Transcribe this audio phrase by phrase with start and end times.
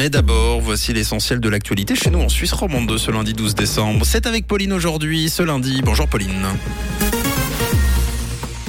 [0.00, 3.54] Mais d'abord, voici l'essentiel de l'actualité chez nous en Suisse romande de ce lundi 12
[3.54, 4.06] décembre.
[4.06, 5.82] C'est avec Pauline aujourd'hui, ce lundi.
[5.84, 6.46] Bonjour Pauline.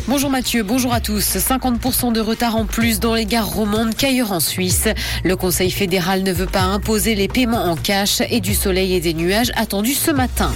[0.10, 1.24] Bonjour Mathieu, bonjour à tous.
[1.38, 4.90] 50% de retard en plus dans les gares romandes qu'ailleurs en Suisse.
[5.24, 9.00] Le Conseil fédéral ne veut pas imposer les paiements en cash et du soleil et
[9.00, 10.52] des nuages attendus ce matin.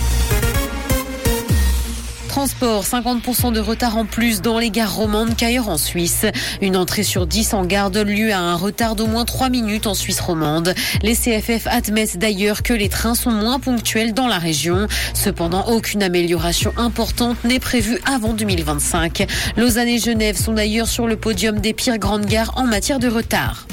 [2.36, 6.26] Transport, 50% de retard en plus dans les gares romandes qu'ailleurs en Suisse.
[6.62, 9.88] Une entrée sur 10 en gare donne lieu à un retard d'au moins 3 minutes
[9.88, 10.76] en Suisse romande.
[11.02, 14.88] Les CFF admettent d'ailleurs que les trains sont moins ponctuels dans la région.
[15.14, 19.28] Cependant, aucune amélioration importante n'est prévue avant 2025.
[19.56, 23.08] Lausanne et Genève sont d'ailleurs sur le podium des pires grandes gares en matière de
[23.08, 23.66] retard.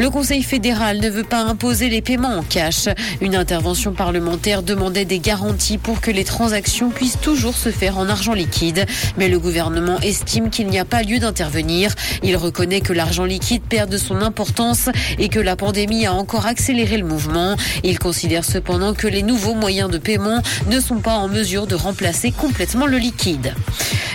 [0.00, 2.88] Le Conseil fédéral ne veut pas imposer les paiements en cash.
[3.20, 8.08] Une intervention parlementaire demandait des garanties pour que les transactions puissent toujours se faire en
[8.08, 8.86] argent liquide.
[9.18, 11.94] Mais le gouvernement estime qu'il n'y a pas lieu d'intervenir.
[12.22, 16.46] Il reconnaît que l'argent liquide perd de son importance et que la pandémie a encore
[16.46, 17.56] accéléré le mouvement.
[17.84, 21.74] Il considère cependant que les nouveaux moyens de paiement ne sont pas en mesure de
[21.74, 23.52] remplacer complètement le liquide.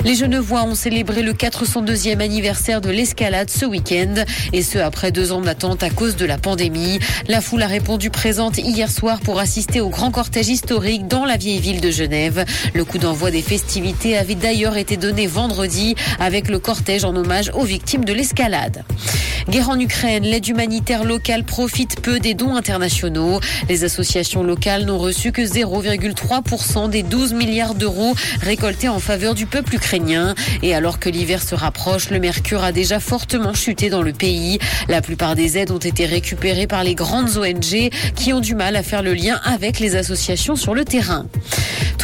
[0.03, 5.31] Les Genevois ont célébré le 402e anniversaire de l'escalade ce week-end et ce après deux
[5.31, 6.99] ans d'attente à cause de la pandémie.
[7.27, 11.37] La foule a répondu présente hier soir pour assister au grand cortège historique dans la
[11.37, 12.45] vieille ville de Genève.
[12.73, 17.51] Le coup d'envoi des festivités avait d'ailleurs été donné vendredi avec le cortège en hommage
[17.53, 18.83] aux victimes de l'escalade.
[19.49, 23.39] Guerre en Ukraine, l'aide humanitaire locale profite peu des dons internationaux.
[23.69, 29.45] Les associations locales n'ont reçu que 0,3% des 12 milliards d'euros récoltés en faveur du
[29.45, 30.33] peuple ukrainien.
[30.63, 34.57] Et alors que l'hiver se rapproche, le mercure a déjà fortement chuté dans le pays.
[34.89, 38.75] La plupart des aides ont été récupérées par les grandes ONG qui ont du mal
[38.75, 41.27] à faire le lien avec les associations sur le terrain.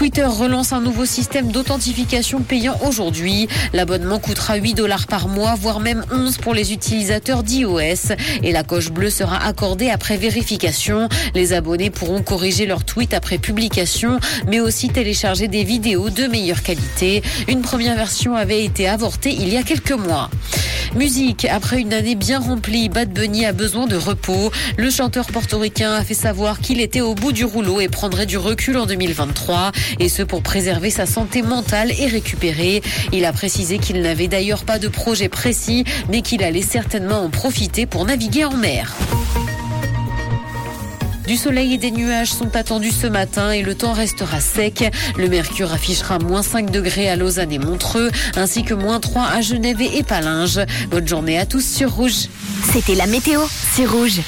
[0.02, 3.48] Twitter relance un nouveau système d'authentification payant aujourd'hui.
[3.72, 8.16] L'abonnement coûtera 8 dollars par mois, voire même 11 pour les utilisateurs d'iOS.
[8.42, 11.08] Et la coche bleue sera accordée après vérification.
[11.36, 16.64] Les abonnés pourront corriger leurs tweets après publication, mais aussi télécharger des vidéos de meilleure
[16.64, 17.22] qualité.
[17.48, 20.32] Une première version avait été avortée il y a quelques mois.
[20.96, 24.52] Musique, après une année bien remplie, Bad Bunny a besoin de repos.
[24.78, 28.38] Le chanteur portoricain a fait savoir qu'il était au bout du rouleau et prendrait du
[28.38, 32.82] recul en 2023, et ce pour préserver sa santé mentale et récupérer.
[33.14, 37.30] Il a précisé qu'il n'avait d'ailleurs pas de projet précis, mais qu'il allait certainement en
[37.30, 38.94] profiter pour naviguer en mer.
[41.28, 44.92] Du soleil et des nuages sont attendus ce matin et le temps restera sec.
[45.18, 49.42] Le mercure affichera moins 5 degrés à Lausanne et Montreux, ainsi que moins 3 à
[49.42, 50.60] Genève et Palinges.
[50.90, 52.28] Bonne journée à tous sur Rouge.
[52.74, 53.42] C'était la météo,
[53.74, 54.20] c'est Rouge.